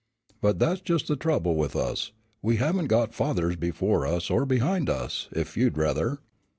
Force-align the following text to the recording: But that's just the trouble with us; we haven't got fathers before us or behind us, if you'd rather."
But 0.41 0.57
that's 0.57 0.81
just 0.81 1.07
the 1.07 1.15
trouble 1.15 1.55
with 1.55 1.75
us; 1.75 2.11
we 2.41 2.55
haven't 2.55 2.87
got 2.87 3.13
fathers 3.13 3.55
before 3.55 4.07
us 4.07 4.31
or 4.31 4.47
behind 4.47 4.89
us, 4.89 5.27
if 5.31 5.55
you'd 5.55 5.77
rather." 5.77 6.17